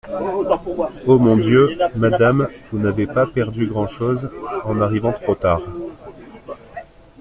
Oh! 1.05 1.19
mon 1.19 1.37
Dieu! 1.37 1.77
madame, 1.95 2.49
vous 2.71 2.79
n'avez 2.79 3.05
pas 3.05 3.27
perdu 3.27 3.67
grand'chose, 3.67 4.31
en 4.65 4.81
arrivant 4.81 5.13
trop 5.13 5.35
tard. 5.35 5.61